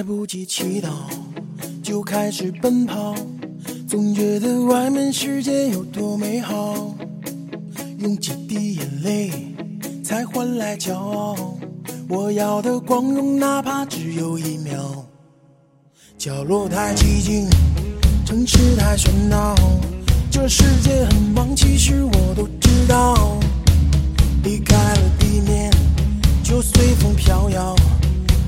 [0.00, 0.88] 来不及祈祷，
[1.82, 3.14] 就开始奔跑，
[3.86, 6.96] 总觉得外面世界有多美好，
[7.98, 9.30] 用几滴眼泪
[10.02, 11.36] 才换来骄傲，
[12.08, 15.04] 我要的光荣哪怕只有一秒。
[16.16, 17.46] 角落太寂静，
[18.24, 19.54] 城市太喧闹，
[20.30, 23.38] 这世界很忙，其实我都知道。
[24.44, 25.70] 离开了地面，
[26.42, 27.76] 就随风飘摇。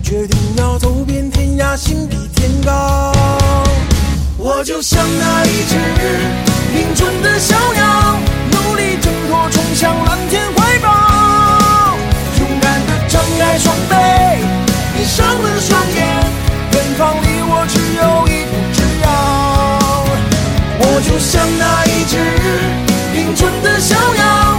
[0.02, 1.30] 决定要走遍
[1.76, 3.12] 心比天高。
[4.36, 5.76] 我就像那一只
[6.74, 8.16] 林中的小鸟，
[8.50, 11.96] 努力挣脱，冲向蓝天怀抱。
[12.38, 13.94] 勇敢地张开双臂，
[14.96, 16.06] 闭上了双眼，
[16.72, 19.06] 远方离我只有一步之遥。
[20.78, 22.18] 我就像那一只
[23.14, 24.51] 凌春的小鸟，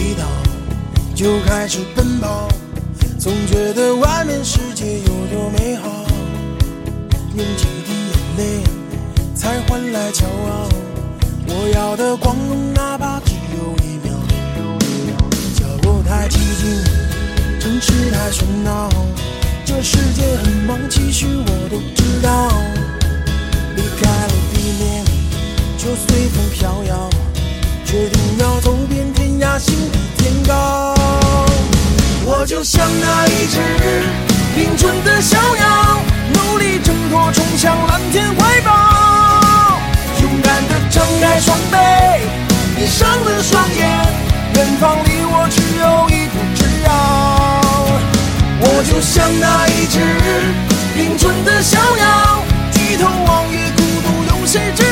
[0.00, 0.24] 祈祷，
[1.14, 2.48] 就开始奔跑，
[3.18, 6.06] 总觉得外面世界有多美好，
[7.36, 8.62] 用几滴眼泪
[9.34, 10.68] 才换来骄傲。
[11.48, 14.16] 我要的光荣，哪怕只有一秒。
[15.54, 16.82] 角落太寂静，
[17.60, 18.88] 城市太喧闹，
[19.66, 22.48] 这世界很忙，其实我都知道。
[23.76, 25.04] 离开了地面，
[25.76, 27.10] 就随风飘摇，
[27.90, 30.94] 决定要走遍天涯，心比天高。
[32.24, 33.58] 我就像那一只
[34.54, 35.98] 林中的小鸟，
[36.32, 38.70] 努力挣脱，冲向蓝天怀抱。
[40.22, 41.76] 勇敢地张开双臂，
[42.76, 43.90] 闭上了双眼，
[44.54, 46.88] 远方离我只有一步之遥。
[48.60, 49.98] 我就像那一只
[50.96, 54.84] 凌春的小鸟，低头望月，孤独有谁知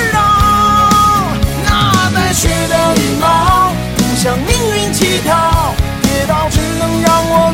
[4.99, 7.53] 乞讨，跌倒只能让我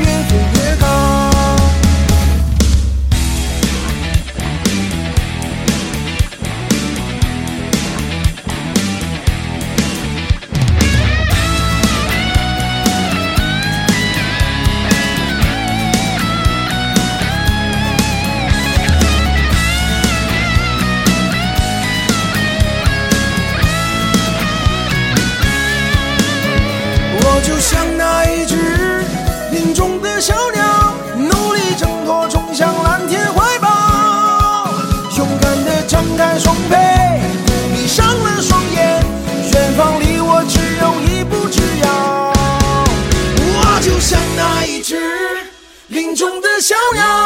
[46.75, 47.24] 中的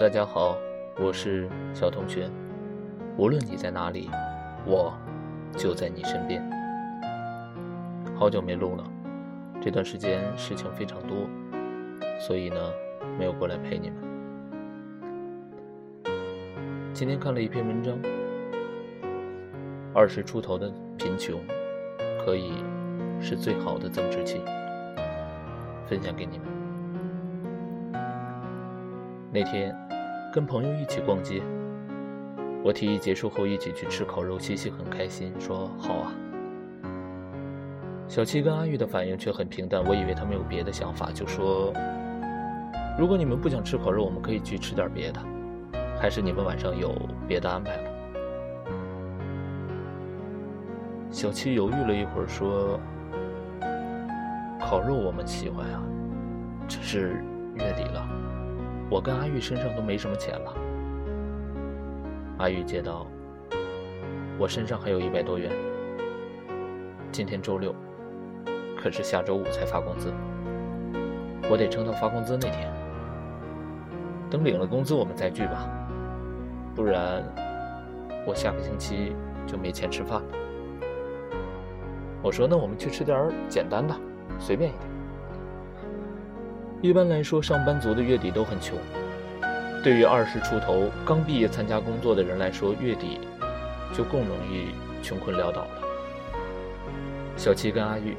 [0.00, 0.56] 大家好，
[0.98, 2.26] 我是小同学。
[3.18, 4.08] 无论你在哪里，
[4.64, 4.94] 我
[5.58, 6.42] 就在你身边。
[8.16, 8.84] 好久没录了，
[9.60, 11.28] 这段时间事情非常多，
[12.18, 12.56] 所以呢，
[13.18, 13.98] 没有过来陪你们。
[16.94, 17.98] 今天看了一篇文章，
[19.92, 21.38] 二十出头的贫穷
[22.24, 22.54] 可以
[23.20, 24.40] 是最好的增值期，
[25.86, 26.59] 分享给你们。
[29.32, 29.72] 那天
[30.32, 31.40] 跟朋友一起逛街，
[32.64, 36.12] 我提议结束后一起去吃烤肉，西西很开心，说好啊。
[38.08, 41.72] 小七跟阿玉的反应却很平淡，我以为他们有别的想法，就说
[42.98, 45.20] 如果你们不想吃烤肉，我们可以去吃点别的，
[46.00, 46.92] 还是你们晚上有
[47.28, 47.90] 别的安排了？
[51.08, 52.80] 小七犹豫了一会儿，说
[54.58, 55.80] ：“烤肉我们喜欢啊，
[56.66, 57.24] 只是
[57.54, 58.08] 月底了。”
[58.90, 60.52] 我跟阿玉身上都没什么钱了。
[62.38, 63.06] 阿玉接道
[64.36, 65.52] ：“我身上还有一百多元。
[67.12, 67.72] 今天周六，
[68.76, 70.12] 可是下周五才发工资。”
[71.48, 72.68] 我得撑到发工资那天。
[74.28, 75.68] 等领了工资我们再聚吧，
[76.74, 77.22] 不然
[78.26, 79.14] 我下个星期
[79.46, 80.28] 就没钱吃饭了。
[82.22, 83.94] 我说：“那我们去吃点简单的，
[84.40, 84.89] 随便一点。”
[86.82, 88.78] 一般来说，上班族的月底都很穷。
[89.84, 93.20] 对于二十出头刚毕业参加工作的人来说，月底
[93.94, 95.70] 就更容易穷困潦倒了。
[97.36, 98.16] 小七跟阿玉，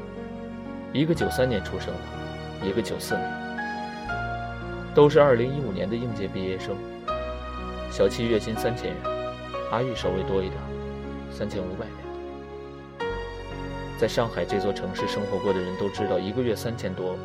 [0.93, 3.41] 一个九三年出生的，一个九四年。
[4.93, 6.75] 都是二零一五年的应届毕业生。
[7.89, 8.97] 小七月薪三千元，
[9.71, 10.61] 阿玉稍微多一点，
[11.31, 13.09] 三千五百元。
[13.97, 17.15] 在上海这座城市生活过的人都知道，一个月三千多，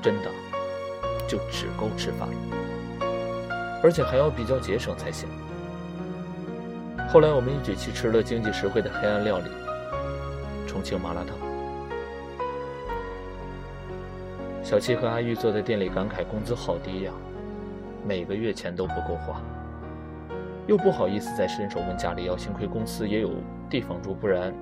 [0.00, 0.30] 真的
[1.30, 2.28] 就只够吃饭，
[3.84, 5.28] 而且还要比较节省才行。
[7.08, 9.44] 后来我们一起去吃了经济实惠的黑暗料理——
[10.66, 11.36] 重庆麻辣烫。
[14.60, 17.12] 小七和阿玉坐在店里感慨：“工资好低呀，
[18.04, 19.40] 每个月钱都不够花。”
[20.66, 23.30] 又不好意思再伸手问家里要，幸亏公司也有
[23.68, 24.52] 地方住，不然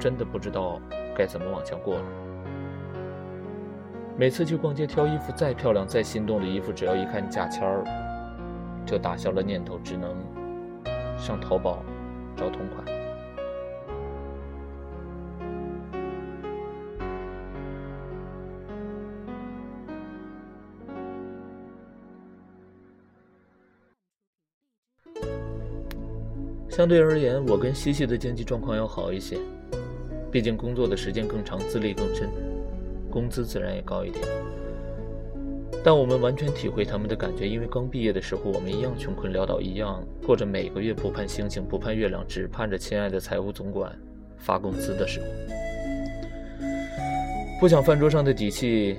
[0.00, 0.80] 真的不知道
[1.14, 2.02] 该怎么往下过了。
[4.14, 7.82] 每次去逛街挑衣服，再漂亮、再心动的衣服，只要一看价签儿，
[8.86, 10.14] 就打消了念头，只能
[11.18, 11.82] 上淘宝
[12.36, 12.86] 找同款。
[26.68, 29.36] 相对而言，我跟西西的经济状况要好一些，
[30.30, 32.30] 毕竟工作的时间更长，资历更深，
[33.12, 34.24] 工资自然也高一点。
[35.84, 43.92] 但我们完全体会他们的感觉，因为刚毕业的时候，我们一样穷困潦倒，一样过着每个月不盼星星不盼月亮，只盼着亲爱的财务总管
[44.38, 45.26] 发工资的时候。
[47.60, 48.96] 不想饭桌上的底气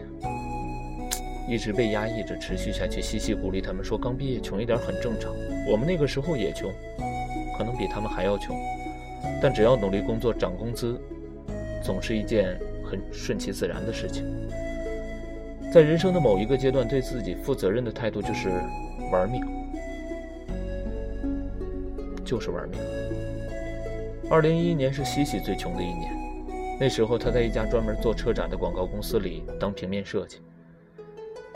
[1.50, 3.02] 一直被压抑着持续下去。
[3.02, 5.34] 细细鼓励他们说：“刚毕业穷一点很正常，
[5.70, 6.72] 我们那个时候也穷。”
[7.58, 8.58] 可能比他们还要穷，
[9.42, 11.00] 但只要努力工作涨工资，
[11.84, 12.60] 总是一件
[13.12, 14.26] 顺其自然的事情。
[15.74, 18.50] 在人生的某一个阶段，对自己负责任的态度就是
[19.12, 19.42] 玩命，
[22.24, 22.80] 就是玩命。
[24.30, 26.12] 二零一一年是西西最穷的一年，
[26.80, 30.38] 那时候他在一家专门做车展的广告公司里当平面设计，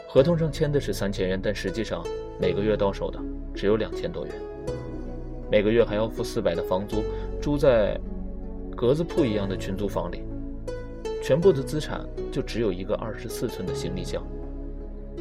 [0.08, 2.04] 合同上签的是三千元，但实际上
[2.40, 3.20] 每个月到手的
[3.54, 4.36] 只有两千多元。
[5.50, 7.04] 每个月还要付四百的房租，
[7.42, 8.00] 住在
[8.76, 10.24] 格子铺一样的群租房里，
[11.28, 14.26] 全部的资产就只有一个二十四寸的行李箱。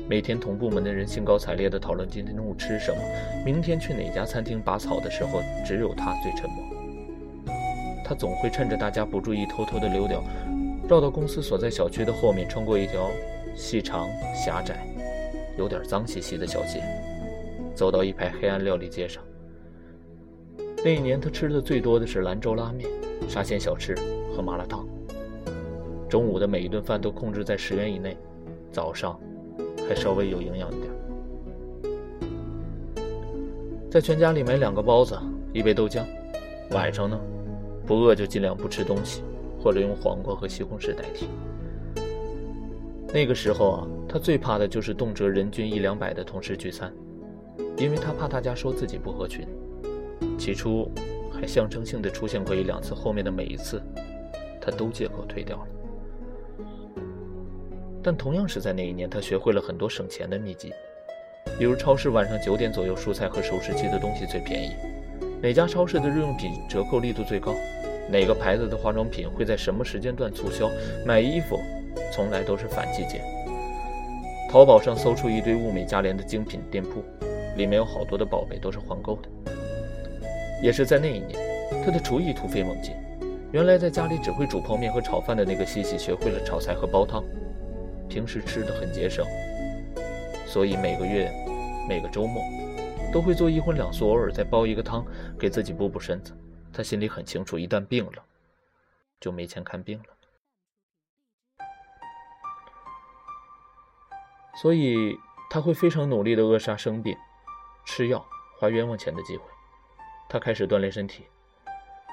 [0.09, 3.01] 每天同部门的人兴高采烈地讨论今天中午吃什么，
[3.45, 6.65] 明天去哪家餐厅拔草的时候，只有他最沉默。
[8.05, 10.23] 他总会趁着大家不注意，偷偷地溜掉，
[10.89, 13.11] 绕到公司所在小区的后面，穿过一条
[13.57, 14.87] 细长、狭窄、
[15.59, 16.85] 有点脏兮兮的小街，
[17.75, 19.21] 走到一排黑暗料理街上。
[20.85, 22.89] 那一年，他吃的最多的是兰州拉面、
[23.29, 23.93] 沙县小吃
[24.37, 24.87] 和麻辣烫。
[26.09, 28.17] 中午的每一顿饭都控制在十元以内，
[28.71, 29.19] 早上
[29.89, 30.91] 还稍微有营养一点。
[33.91, 35.19] 在全家里买两个包子，
[35.53, 36.05] 一杯豆浆。
[36.71, 37.19] 晚上呢，
[37.87, 39.23] 不饿就尽量不吃东西，
[39.63, 41.29] 或者用黄瓜和西红柿代替。
[43.15, 46.93] 那个时候啊，他最怕的就是动辄人均一两百的同事聚餐，
[47.79, 49.47] 因为他怕大家说自己不合群。
[50.37, 50.91] 起初
[51.33, 53.81] 还象征性的出现过一两次，后面的每一次，
[54.61, 55.67] 他都借口推掉了。
[58.07, 60.73] 但同样是在那一年，他学会了很多省钱的秘籍，
[61.59, 64.71] 比如超市晚上九点左右蔬菜和熟食期的东西最便宜，
[65.43, 67.53] 哪家超市的日用品折扣力度最高，
[68.09, 70.71] 哪个牌子的化妆品会在什么时间段促销，
[71.05, 71.59] 买衣服
[72.13, 73.21] 从来都是反季节。
[74.53, 77.03] 淘宝上搜出一堆物美价廉的精品店铺，
[77.57, 79.29] 里面有好多的宝贝都是换购的。
[80.63, 81.31] 也是在那一年，
[81.85, 82.95] 他的厨艺突飞猛进。
[83.51, 87.21] 原来在家里只会煮泡面和炒饭的那个西西，学会了炒菜和煲汤。
[88.09, 89.27] 平时吃的很节省，
[90.47, 91.31] 所以每个月、
[91.89, 92.43] 每个周末，
[93.13, 95.05] 都会做一荤两素，偶尔再煲一个汤，
[95.39, 96.37] 给自己补补身子。
[96.73, 98.25] 他心里很清楚，一旦病了，
[99.21, 100.05] 就没钱看病了。
[104.61, 105.19] 所以
[105.51, 107.17] 他会非常努力的扼杀生病、
[107.85, 108.27] 吃药、
[108.59, 109.45] 花冤枉钱的机会。
[110.29, 111.27] 他开始锻炼身体，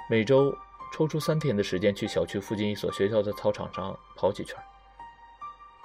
[0.10, 0.54] 每周
[0.94, 4.58] 抽出三天的时间去小区附近一所学校的操场上跑几圈。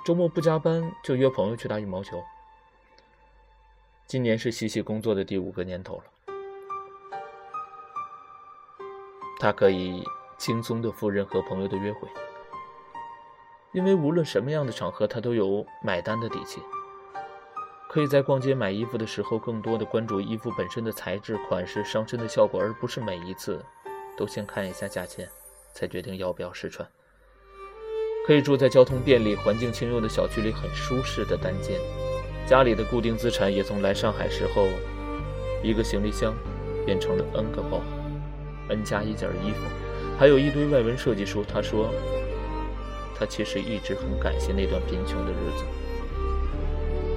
[0.09, 2.25] 周末不加班就约朋友去打羽毛球。
[4.07, 6.05] 今年是西西工作的第五个年头了，
[9.39, 10.03] 他可以
[10.39, 12.09] 轻松的赴任何朋友的约会。
[13.73, 16.63] 因为无论什么样的场合，他都有买单的底气。
[17.91, 23.63] 可以在逛街买衣服的时候，更多的关注衣服本身的材质、款式、上身的效果，而不是每一次
[24.17, 25.29] 都先看一下价钱，
[25.75, 26.89] 才决定要不要试穿。
[28.29, 31.81] 可以住在交通便利、环境清幽的小区里，很舒适的单间。
[32.47, 34.67] 家里的固定资产也从来上海时候
[35.63, 36.35] 一个行李箱
[36.85, 37.81] 变成了 N 个包
[38.69, 39.63] ，N 加一件衣服，
[40.19, 41.43] 还有一堆外文设计书。
[41.43, 41.89] 他说，
[43.19, 45.65] 他其实一直很感谢那段贫穷的日子。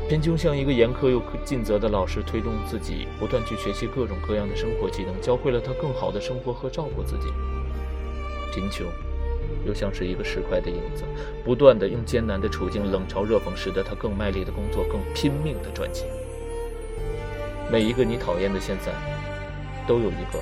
[0.07, 7.25] 贫穷像一个严苛又尽责的老师，推动自己不断去学习各种各样的生活技能，教会了他更好的生活和照顾自己。
[8.53, 8.87] 贫穷，
[9.65, 11.03] 又像是一个石块的影子，
[11.43, 16.07] 不断的用艰难的处境冷嘲热讽，使得他更卖力的工作，更拼命的赚钱。
[17.71, 18.91] 每一个你讨厌的现在，
[19.87, 20.39] 都有一个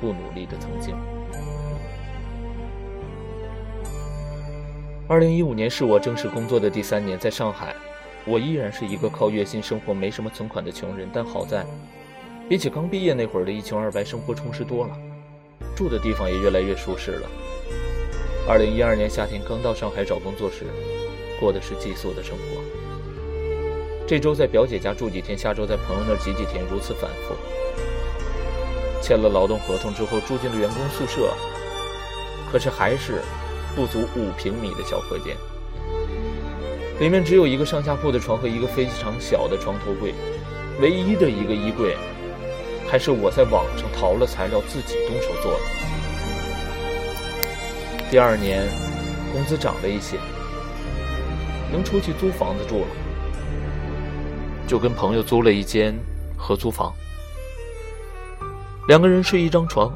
[0.00, 0.94] 不努力的曾经。
[5.08, 7.74] 二零一五年是我正式工作的第三年，在上海。
[8.26, 11.64] 我依然是一个靠月薪生活、没什么存款的穷人，但好在，
[12.50, 14.96] 比起刚毕业那会儿的一穷二白，生活充实多了，
[15.74, 17.28] 住的地方也越来越舒适了。
[18.48, 20.64] 二零一二年夏天刚到上海找工作时，
[21.38, 22.62] 过的是寄宿的生活。
[24.06, 27.36] 这周在表姐家住几天，下周在朋友那儿挤几天，如此反复。
[29.00, 31.32] 签了劳动合同之后，住进了员工宿舍，
[32.50, 33.22] 可是还是
[33.76, 35.36] 不足五平米的小隔间。
[36.98, 40.12] 里面只有一个上下铺的床和一个非常小的床头柜，
[40.80, 41.96] 唯一的一个衣柜，
[42.88, 45.60] 还是我在网上淘了材料自己动手做的。
[48.10, 48.68] 第二年，
[49.32, 50.18] 工资涨了一些，
[51.70, 52.88] 能出去租房子住了，
[54.66, 55.96] 就跟朋友租了一间
[56.36, 56.92] 合租房，
[58.88, 59.92] 两个人睡一张床。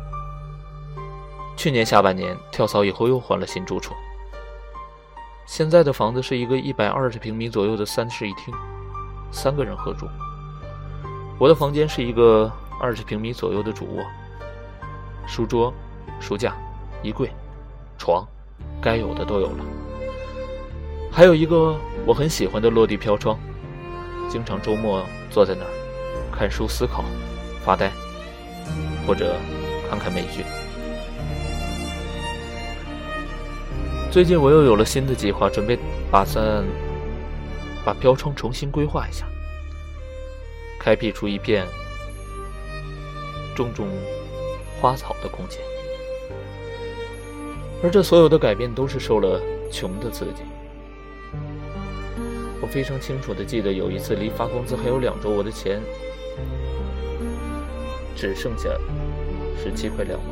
[1.57, 3.93] 去年下半年跳槽以后又换了新住处。
[5.45, 8.55] 现在的房子是一个一百二十平米左右的三室一厅，
[9.33, 10.07] 三个人合住。
[11.37, 12.49] 我的房间是一个
[12.81, 14.05] 二十平米左右的主卧，
[15.27, 15.75] 书桌、
[16.21, 16.57] 书架、
[17.03, 17.29] 衣柜、
[18.05, 18.23] 床，
[18.83, 19.65] 该有的都有了。
[21.11, 23.39] 还有一个我很喜欢的落地飘窗，
[24.29, 25.71] 经常周末坐在那儿
[26.31, 27.03] 看书、思考、
[27.65, 27.91] 发呆，
[29.07, 29.37] 或者
[29.89, 30.45] 看看美剧。
[34.11, 35.79] 最近我又有了新的计划，准备
[36.13, 36.63] 打算
[37.87, 39.25] 把飘窗重新规划一下，
[40.79, 41.67] 开辟出一片
[43.57, 43.89] 种种
[44.79, 45.59] 花草的空间。
[47.85, 49.39] 而这所有的改变都是受了
[49.71, 50.41] 穷的刺激。
[52.63, 55.83] 我非常清楚的记得有一次离发工资还有两周，我的钱
[58.17, 58.71] 只剩下
[59.63, 60.25] 十七块两毛。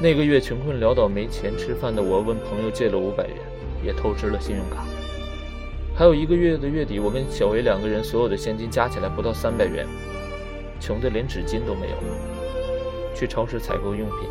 [0.00, 3.36] 那个月穷困潦倒、没钱吃饭的我，问朋友借了五百元，
[3.84, 4.84] 也透支了信用卡。
[5.96, 9.84] 还有一个月的月底，我跟小维两个人所有的现金加起来不到三百元，
[10.78, 11.96] 穷的连纸巾都没有。
[13.16, 14.28] 去超市采购用品，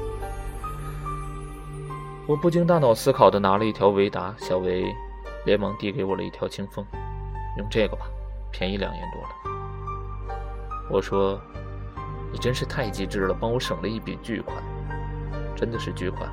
[2.28, 4.86] 我不经大脑思考的拿了一条维达，小维
[5.46, 6.86] 连忙递给我了一条清风，
[7.58, 8.06] 用这个吧，
[8.52, 9.30] 便宜两元多了。
[10.90, 11.40] 我说
[12.32, 14.64] ：“你真是太机智了，帮我省了一笔巨款。”
[15.56, 16.28] 真的是巨款，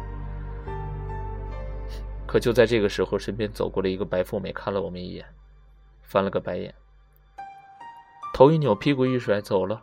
[2.27, 5.27] 可就在这个时候，身边走过了一个白富美，看了我们一眼，
[6.03, 6.75] 翻了个白眼，
[8.33, 9.83] 头一扭，屁股一甩，走了。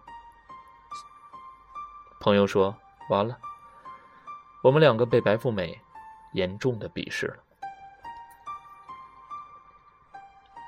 [2.19, 2.75] 朋友说
[3.11, 3.37] ：“完了，
[4.63, 5.79] 我们两个被白富美
[6.35, 7.37] 严重的鄙视了。”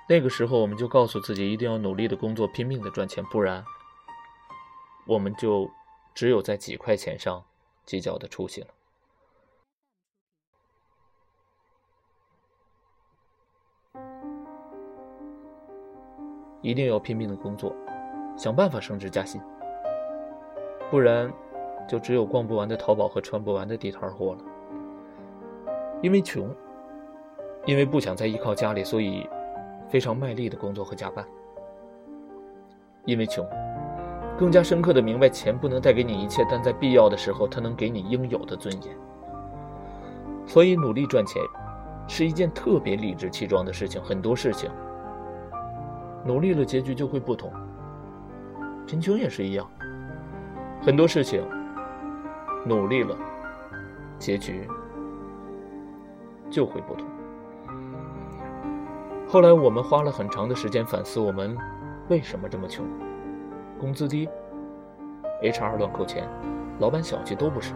[0.09, 3.63] 那个时候，我们就告诉自己，一定要努力的工作，拼命的赚钱，不然，
[5.05, 5.69] 我们就
[6.15, 7.43] 只有在几块钱上。
[7.85, 8.67] 计较的出息了，
[16.61, 17.73] 一定要拼命的工作，
[18.37, 19.41] 想办法升职加薪，
[20.91, 21.31] 不然
[21.87, 24.56] 就只有逛不完的淘宝和穿不完的地摊货了。
[26.01, 26.49] 因为穷，
[27.65, 29.27] 因为不想再依靠家里，所以
[29.89, 31.25] 非常卖力的工作和加班。
[33.05, 33.47] 因为穷。
[34.37, 38.95] 更加深刻的明白，钱不能带给你一切，但在必要的时候，它能给你应有的尊严。
[40.45, 41.41] 所以，努力赚钱
[42.07, 43.99] 是一件特别理直气壮的事情。
[44.03, 44.69] 很多事情，
[46.23, 47.51] 努力了，结局就会不同。
[48.85, 49.67] 贫穷也是一样，
[50.83, 51.43] 很多事情，
[52.63, 53.17] 努力了，
[54.19, 54.69] 结局
[56.49, 57.07] 就会不同。
[59.27, 61.57] 后来，我们花了很长的时间反思，我们
[62.09, 62.85] 为什么这么穷。
[63.79, 64.27] 工资低
[65.43, 66.27] ，HR 乱扣钱，
[66.79, 67.73] 老板小气都不是。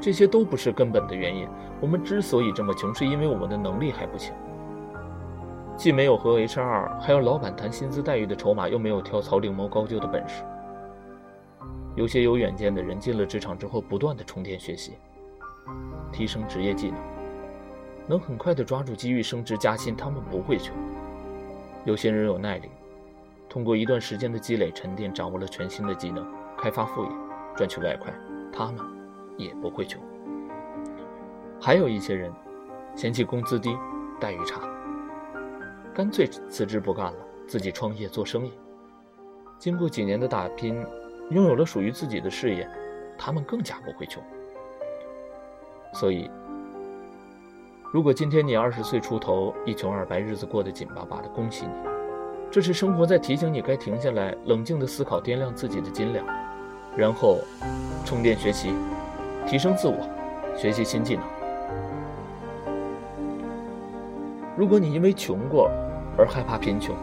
[0.00, 1.46] 这些都不是根本的原因。
[1.80, 4.34] 我们之所以这么穷，是因为我们的能力还不行，
[5.76, 10.42] 既没有和 HR 还有老板谈薪资待遇的筹码，又没有跳槽另谋高就的本事。
[11.96, 14.98] 有些有远见的人进了职场之后，不断的充电学习，
[16.12, 17.00] 提升职业技能，
[18.06, 20.74] 能很快的抓住机遇升职加薪，他们不会穷。
[21.84, 22.68] 有些人有耐力，
[23.48, 26.26] 通过一段时间的积累沉淀，掌握了全新的技能，
[26.58, 27.10] 开发副业，
[27.56, 28.12] 赚取外快，
[28.52, 28.78] 他们
[29.36, 30.00] 也不会穷。
[31.60, 32.32] 还有一些人
[32.96, 33.76] 嫌弃工资低，
[34.20, 34.60] 待遇差，
[35.94, 38.52] 干脆辞职不干了，自己创业做生意。
[39.58, 40.84] 经过几年的打拼。
[41.30, 42.68] 拥有了属于自己的事业，
[43.16, 44.20] 他们更加不会穷。
[45.92, 46.30] 所以，
[47.92, 51.72] 如果今天你二十岁出头，一穷二白，日子过得紧巴巴的，恭喜你！
[52.50, 56.24] 这是生活在提醒你该停下来，冷静的思考，掂量自己的斤两，
[56.96, 57.38] 然后
[58.04, 58.72] 充电学习，
[59.46, 59.96] 提升自我，
[60.56, 61.24] 学习新技能。
[64.56, 65.70] 如果你因为穷过
[66.16, 66.94] 而害怕贫穷，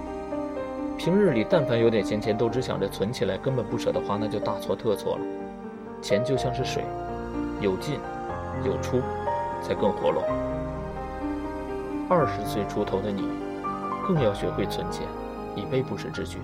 [0.98, 5.26] 平日里，但凡有点闲钱，都只想着存起来，根本不舍得花，那就大错特错了。
[6.02, 6.84] 钱就像是水，
[7.62, 8.00] 有进
[8.64, 9.02] 有出，
[9.62, 10.24] 才更活络。
[12.10, 13.24] 二十岁出头的你，
[14.08, 15.08] 更要学会存钱，
[15.56, 16.40] 以备不时之需。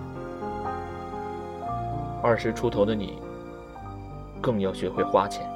[2.21, 3.19] 二十出头的你，
[4.41, 5.49] 更要学会花钱，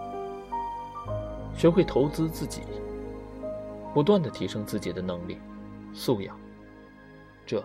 [1.56, 2.64] 学会投资自己，
[3.94, 5.40] 不断的提升自己的能力、
[5.94, 6.38] 素养。
[7.46, 7.64] 这。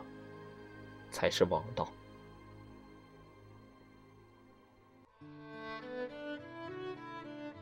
[1.14, 1.86] 才是王道，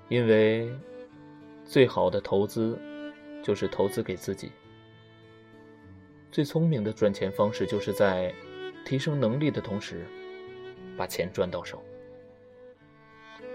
[0.09, 0.73] 因为
[1.71, 2.77] 最好的投资
[3.45, 4.51] 就是投资给自己。
[6.33, 8.35] 最聪明的赚钱方式就是在
[8.85, 10.05] 提升能力的同时，
[10.97, 11.81] 把钱赚到手。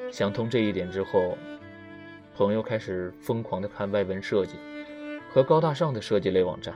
[0.10, 1.38] 想通这一点之后，
[2.38, 4.56] 朋友开始疯狂的看外文设计
[5.30, 6.74] 和高大上的设计类网站，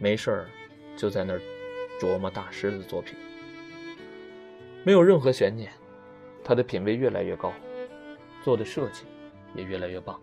[0.00, 0.48] 没事儿
[0.96, 1.40] 就在那儿。
[2.00, 3.16] 琢磨大师的作品，
[4.82, 5.70] 没有任何悬念，
[6.42, 7.52] 他的品味越来越高，
[8.42, 9.04] 做的设计
[9.54, 10.20] 也越来越棒。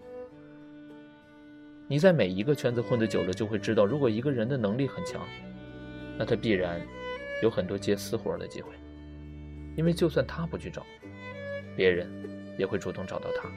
[1.92, 5.26] 你在每一个圈子混得久了，就会知道，如果一个人的能力很强，
[6.20, 6.80] 那他必然
[7.42, 8.72] 有很多接私活的机会，
[9.76, 10.86] 因为就算他不去找，
[11.76, 12.08] 别人
[12.60, 13.50] 也会主动找到他。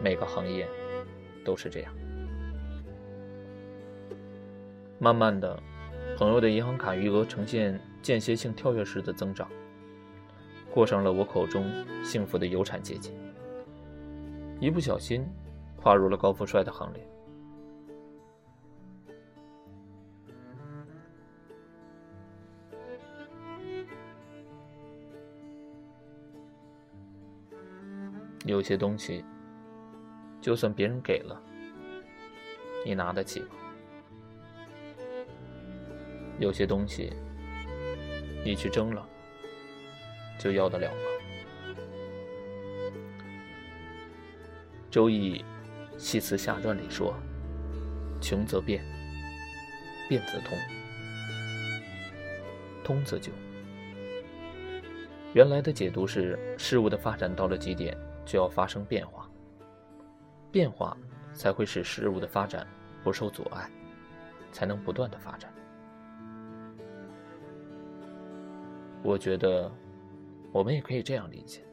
[0.00, 0.68] 每个行业
[1.44, 1.92] 都是这样，
[5.00, 5.60] 慢慢的。
[6.16, 9.48] 朋友的银行卡余额呈现间歇性跳跃式的增长，
[10.70, 11.68] 过上了我口中
[12.04, 13.10] 幸福的有产阶级。
[14.60, 15.26] 一不小心，
[15.84, 17.06] 跨入了高富帅的行列。
[28.46, 29.22] 有些东西，
[30.40, 31.38] 就算别人给了，
[32.86, 33.48] 你拿得起吗？
[36.38, 37.12] 有些东西，
[38.42, 39.06] 你去争了，
[40.38, 40.96] 就要得了吗？
[44.90, 45.40] 《周易·
[45.96, 47.14] 系辞下传》里说
[48.20, 48.84] ：“穷则变，
[50.08, 50.58] 变则通，
[52.82, 53.32] 通则久。”
[55.34, 59.28] 原来的解读是，事物的发展到了极点，就要发生变化，
[60.52, 60.96] 变化
[61.32, 62.66] 才会使事物的发展
[63.02, 63.68] 不受阻碍，
[64.52, 65.52] 才能不断的发展。
[69.02, 69.70] 我觉得，
[70.52, 71.64] 我们也可以这样理解：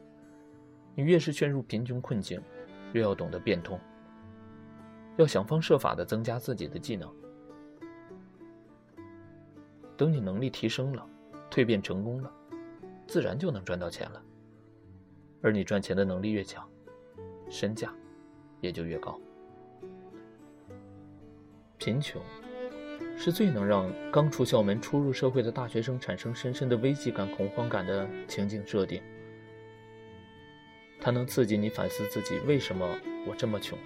[0.94, 2.42] 你越是陷入贫穷困境，
[2.92, 3.78] 越要懂得变通，
[5.16, 7.12] 要想方设法的增加自己的技能。
[9.96, 11.06] 等你能力提升了，
[11.50, 12.32] 蜕变成功了，
[13.06, 14.22] 自然就能赚到钱了。
[15.42, 16.68] 而你赚钱的能力越强，
[17.50, 17.92] 身价
[18.60, 19.18] 也就越高。
[21.78, 22.20] 贫穷。
[23.14, 29.00] 是最能让刚出校门、初入社会的大学生产生深深的危机感、恐慌感的情景设定。
[30.98, 32.84] 它能刺激你反思自己：为什么
[33.28, 33.78] 我这么穷？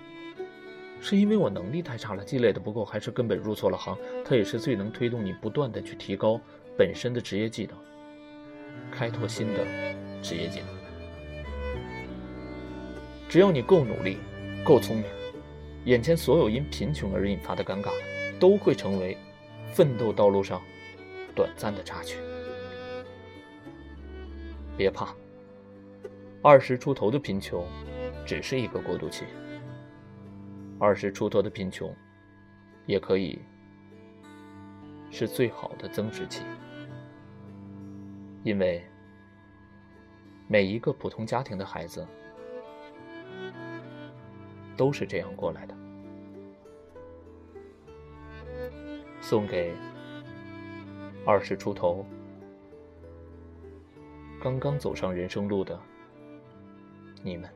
[1.01, 3.97] 是因为我能力太差了，积累的不够，还是根本入错了行？
[4.25, 6.41] 它也是最能推动你不断的去提高
[6.77, 7.77] 本身的职业技能，
[8.91, 9.65] 开拓新的
[10.23, 10.69] 职业技能。
[13.29, 14.19] 只要你够努力、
[14.65, 15.05] 够聪明，
[15.85, 17.91] 眼前所有因贫穷而引发的尴尬。
[18.39, 19.17] 都会成为
[19.73, 20.61] 奋斗道路上
[21.35, 22.19] 短暂的插曲。
[24.77, 25.15] 别怕，
[26.43, 27.67] 二十出头的贫穷
[28.27, 29.25] 只是一个过渡期。
[30.79, 31.95] 二十出头的贫穷
[32.85, 33.39] 也可以
[35.11, 36.43] 是最好的增值期，
[38.45, 38.85] 因为
[40.47, 42.07] 每一个普通家庭的孩子
[44.77, 45.75] 都是这样过来的。
[49.23, 49.75] 送给
[51.25, 52.05] 二十出头、
[54.41, 55.81] 刚刚走上人生路的
[57.23, 57.56] 你们。